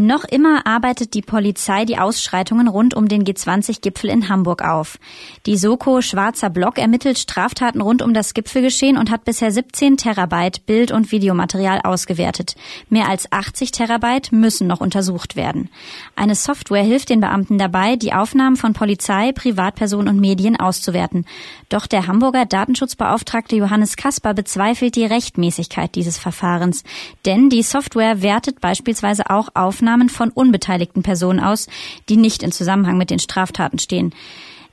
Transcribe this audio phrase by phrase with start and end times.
[0.00, 4.98] Noch immer arbeitet die Polizei die Ausschreitungen rund um den G20-Gipfel in Hamburg auf.
[5.44, 10.64] Die Soko Schwarzer Block ermittelt Straftaten rund um das Gipfelgeschehen und hat bisher 17 Terabyte
[10.64, 12.54] Bild- und Videomaterial ausgewertet.
[12.88, 15.68] Mehr als 80 Terabyte müssen noch untersucht werden.
[16.16, 21.26] Eine Software hilft den Beamten dabei, die Aufnahmen von Polizei, Privatpersonen und Medien auszuwerten.
[21.68, 26.84] Doch der Hamburger Datenschutzbeauftragte Johannes Kasper bezweifelt die Rechtmäßigkeit dieses Verfahrens.
[27.26, 31.66] Denn die Software wertet beispielsweise auch Aufnahmen Aufnahmen von unbeteiligten Personen aus,
[32.08, 34.14] die nicht in Zusammenhang mit den Straftaten stehen.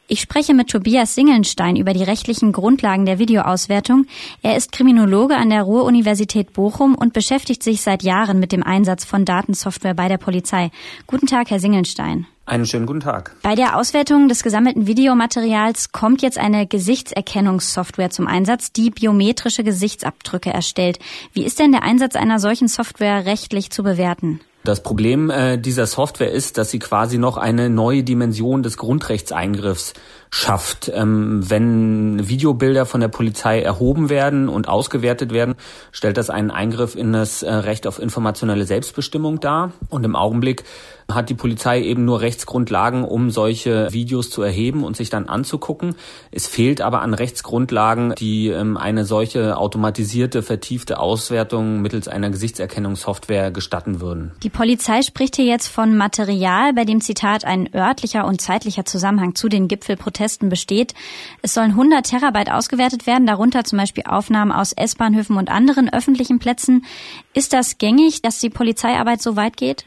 [0.07, 4.05] Ich spreche mit Tobias Singelnstein über die rechtlichen Grundlagen der Videoauswertung.
[4.43, 9.05] Er ist Kriminologe an der Ruhr-Universität Bochum und beschäftigt sich seit Jahren mit dem Einsatz
[9.05, 10.69] von Datensoftware bei der Polizei.
[11.07, 12.27] Guten Tag, Herr Singelnstein.
[12.45, 13.35] Einen schönen guten Tag.
[13.41, 20.53] Bei der Auswertung des gesammelten Videomaterials kommt jetzt eine Gesichtserkennungssoftware zum Einsatz, die biometrische Gesichtsabdrücke
[20.53, 20.99] erstellt.
[21.33, 24.39] Wie ist denn der Einsatz einer solchen Software rechtlich zu bewerten?
[24.67, 29.93] Das Problem äh, dieser Software ist, dass sie quasi noch eine neue Dimension des Grundrechtseingriffs
[30.29, 30.91] schafft.
[30.93, 35.55] Ähm, wenn Videobilder von der Polizei erhoben werden und ausgewertet werden,
[35.91, 39.71] stellt das einen Eingriff in das äh, Recht auf informationelle Selbstbestimmung dar.
[39.89, 40.63] Und im Augenblick
[41.09, 45.95] hat die Polizei eben nur Rechtsgrundlagen, um solche Videos zu erheben und sich dann anzugucken.
[46.31, 53.51] Es fehlt aber an Rechtsgrundlagen, die ähm, eine solche automatisierte, vertiefte Auswertung mittels einer Gesichtserkennungssoftware
[53.51, 54.33] gestatten würden.
[54.43, 59.33] Die Polizei spricht hier jetzt von Material, bei dem Zitat ein örtlicher und zeitlicher Zusammenhang
[59.33, 60.16] zu den Gipfelprotesten
[60.49, 60.93] besteht.
[61.41, 66.39] Es sollen 100 Terabyte ausgewertet werden, darunter zum Beispiel Aufnahmen aus S-Bahnhöfen und anderen öffentlichen
[66.39, 66.85] Plätzen.
[67.33, 69.85] Ist das gängig, dass die Polizeiarbeit so weit geht?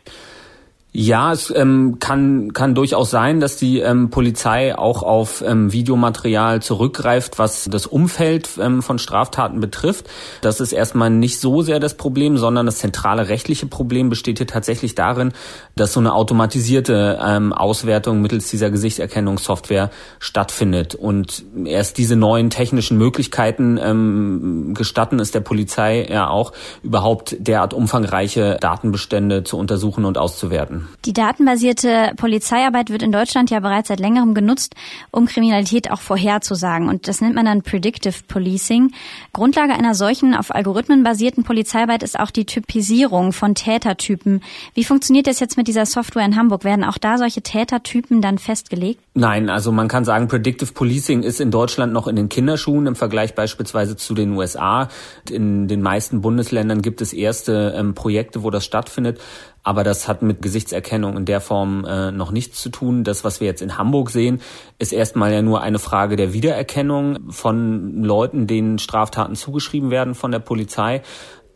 [0.93, 6.63] Ja, es ähm, kann, kann durchaus sein, dass die ähm, Polizei auch auf ähm, Videomaterial
[6.63, 10.11] zurückgreift, was das Umfeld ähm, von Straftaten betrifft.
[10.41, 14.49] Das ist erstmal nicht so sehr das Problem, sondern das zentrale rechtliche Problem besteht hier
[14.49, 15.33] tatsächlich darin,
[15.77, 20.97] dass so eine automatisierte ähm, Auswertung mittels dieser Gesichtserkennungssoftware stattfindet.
[20.97, 26.53] Und erst diese neuen technischen Möglichkeiten ähm, gestatten es der Polizei ja auch,
[26.83, 30.80] überhaupt derart umfangreiche Datenbestände zu untersuchen und auszuwerten.
[31.05, 34.75] Die datenbasierte Polizeiarbeit wird in Deutschland ja bereits seit längerem genutzt,
[35.11, 36.89] um Kriminalität auch vorherzusagen.
[36.89, 38.93] Und das nennt man dann Predictive Policing.
[39.33, 44.43] Grundlage einer solchen auf Algorithmen basierten Polizeiarbeit ist auch die Typisierung von Tätertypen.
[44.75, 46.65] Wie funktioniert das jetzt mit dieser Software in Hamburg?
[46.65, 49.01] Werden auch da solche Tätertypen dann festgelegt?
[49.15, 52.97] Nein, also man kann sagen, Predictive Policing ist in Deutschland noch in den Kinderschuhen im
[52.97, 54.89] Vergleich beispielsweise zu den USA.
[55.29, 59.21] In den meisten Bundesländern gibt es erste ähm, Projekte, wo das stattfindet.
[59.63, 63.05] Aber das hat mit Gesichtserkennung in der Form äh, noch nichts zu tun.
[63.05, 64.41] Das, was wir jetzt in Hamburg sehen,
[64.79, 70.33] ist erstmal ja nur eine Frage der Wiedererkennung von Leuten, denen Straftaten zugeschrieben werden von
[70.33, 71.03] der Polizei.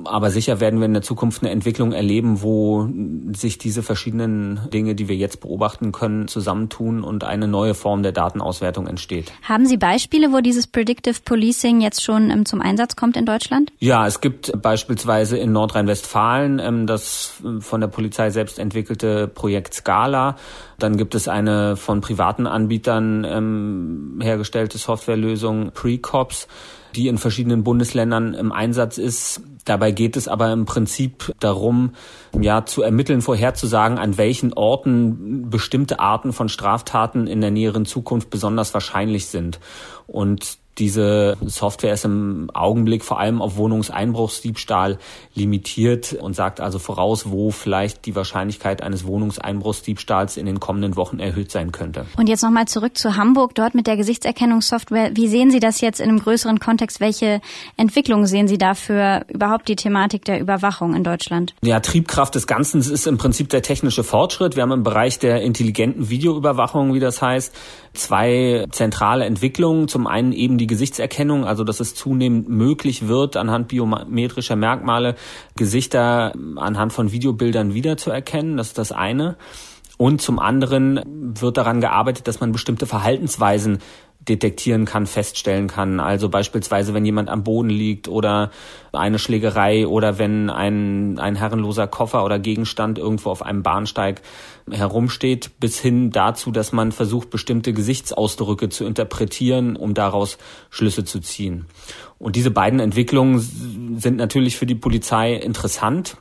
[0.04, 2.88] Aber sicher werden wir in der Zukunft eine Entwicklung erleben, wo
[3.34, 8.12] sich diese verschiedenen Dinge, die wir jetzt beobachten können, zusammentun und eine neue Form der
[8.12, 9.32] Datenauswertung entsteht.
[9.42, 13.72] Haben Sie Beispiele, wo dieses Predictive Policing jetzt schon ähm, zum Einsatz kommt in Deutschland?
[13.78, 20.36] Ja, es gibt beispielsweise in Nordrhein-Westfalen ähm, das von der Polizei selbst entwickelte Projekt Scala.
[20.78, 26.48] Dann gibt es eine von privaten Anbietern ähm, hergestellte Softwarelösung Precops
[26.96, 29.42] die in verschiedenen Bundesländern im Einsatz ist.
[29.64, 31.92] Dabei geht es aber im Prinzip darum,
[32.38, 38.30] ja, zu ermitteln, vorherzusagen, an welchen Orten bestimmte Arten von Straftaten in der näheren Zukunft
[38.30, 39.60] besonders wahrscheinlich sind.
[40.06, 44.98] Und diese Software ist im Augenblick vor allem auf Wohnungseinbruchsdiebstahl
[45.34, 51.20] limitiert und sagt also voraus, wo vielleicht die Wahrscheinlichkeit eines Wohnungseinbruchsdiebstahls in den kommenden Wochen
[51.20, 52.06] erhöht sein könnte.
[52.16, 55.12] Und jetzt nochmal zurück zu Hamburg, dort mit der Gesichtserkennungssoftware.
[55.14, 57.00] Wie sehen Sie das jetzt in einem größeren Kontext?
[57.00, 57.40] Welche
[57.76, 61.54] Entwicklungen sehen Sie da für überhaupt die Thematik der Überwachung in Deutschland?
[61.62, 64.56] Ja, Triebkraft des Ganzen ist im Prinzip der technische Fortschritt.
[64.56, 67.54] Wir haben im Bereich der intelligenten Videoüberwachung, wie das heißt,
[67.94, 69.88] zwei zentrale Entwicklungen.
[69.88, 75.14] Zum einen eben die Gesichtserkennung, also dass es zunehmend möglich wird, anhand biometrischer Merkmale
[75.56, 78.56] Gesichter anhand von Videobildern wiederzuerkennen.
[78.56, 79.36] Das ist das eine.
[79.96, 81.00] Und zum anderen
[81.40, 83.78] wird daran gearbeitet, dass man bestimmte Verhaltensweisen
[84.28, 86.00] detektieren kann, feststellen kann.
[86.00, 88.50] Also beispielsweise, wenn jemand am Boden liegt oder
[88.92, 94.22] eine Schlägerei oder wenn ein, ein herrenloser Koffer oder Gegenstand irgendwo auf einem Bahnsteig
[94.70, 100.38] herumsteht, bis hin dazu, dass man versucht, bestimmte Gesichtsausdrücke zu interpretieren, um daraus
[100.70, 101.66] Schlüsse zu ziehen.
[102.24, 103.38] Und diese beiden Entwicklungen
[104.00, 106.16] sind natürlich für die Polizei interessant.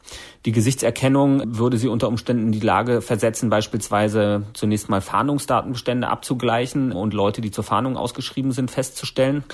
[0.45, 6.91] Die Gesichtserkennung würde sie unter Umständen in die Lage versetzen, beispielsweise zunächst mal Fahndungsdatenbestände abzugleichen
[6.91, 9.45] und Leute, die zur Fahndung ausgeschrieben sind, festzustellen.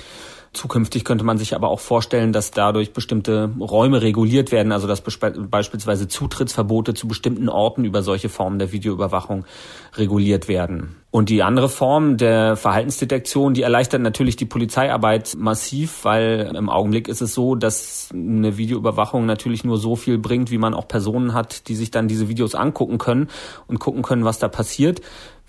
[0.52, 5.00] Zukünftig könnte man sich aber auch vorstellen, dass dadurch bestimmte Räume reguliert werden, also dass
[5.00, 9.44] beispielsweise Zutrittsverbote zu bestimmten Orten über solche Formen der Videoüberwachung
[9.94, 10.96] reguliert werden.
[11.12, 17.06] Und die andere Form der Verhaltensdetektion, die erleichtert natürlich die Polizeiarbeit massiv, weil im Augenblick
[17.06, 21.32] ist es so, dass eine Videoüberwachung natürlich nur so viel bringt, wie man auch Personen
[21.32, 23.28] hat, die sich dann diese Videos angucken können
[23.68, 25.00] und gucken können, was da passiert.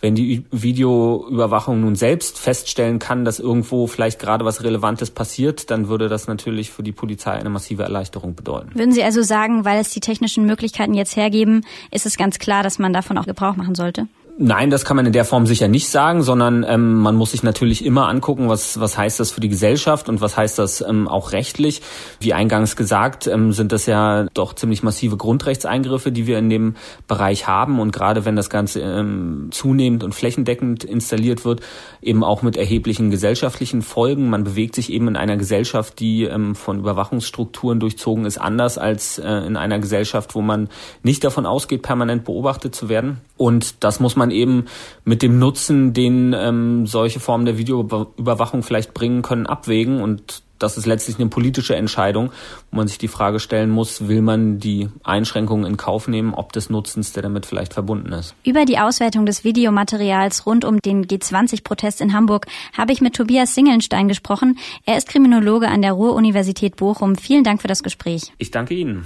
[0.01, 5.87] Wenn die Videoüberwachung nun selbst feststellen kann, dass irgendwo vielleicht gerade was Relevantes passiert, dann
[5.89, 8.71] würde das natürlich für die Polizei eine massive Erleichterung bedeuten.
[8.73, 12.63] Würden Sie also sagen, weil es die technischen Möglichkeiten jetzt hergeben, ist es ganz klar,
[12.63, 14.07] dass man davon auch Gebrauch machen sollte?
[14.43, 17.43] Nein, das kann man in der Form sicher nicht sagen, sondern ähm, man muss sich
[17.43, 21.07] natürlich immer angucken, was, was heißt das für die Gesellschaft und was heißt das ähm,
[21.07, 21.83] auch rechtlich.
[22.19, 26.75] Wie eingangs gesagt, ähm, sind das ja doch ziemlich massive Grundrechtseingriffe, die wir in dem
[27.07, 27.79] Bereich haben.
[27.79, 31.61] Und gerade wenn das Ganze ähm, zunehmend und flächendeckend installiert wird,
[32.01, 34.31] eben auch mit erheblichen gesellschaftlichen Folgen.
[34.31, 39.19] Man bewegt sich eben in einer Gesellschaft, die ähm, von Überwachungsstrukturen durchzogen ist, anders als
[39.19, 40.67] äh, in einer Gesellschaft, wo man
[41.03, 43.21] nicht davon ausgeht, permanent beobachtet zu werden.
[43.37, 44.65] Und das muss man eben
[45.03, 50.01] mit dem Nutzen, den ähm, solche Formen der Videoüberwachung vielleicht bringen können, abwägen.
[50.01, 52.31] Und das ist letztlich eine politische Entscheidung,
[52.69, 56.53] wo man sich die Frage stellen muss, will man die Einschränkungen in Kauf nehmen, ob
[56.53, 58.35] des Nutzens, der damit vielleicht verbunden ist.
[58.43, 62.45] Über die Auswertung des Videomaterials rund um den G20-Protest in Hamburg
[62.77, 64.59] habe ich mit Tobias Singelnstein gesprochen.
[64.85, 67.15] Er ist Kriminologe an der Ruhr-Universität Bochum.
[67.15, 68.31] Vielen Dank für das Gespräch.
[68.37, 69.05] Ich danke Ihnen.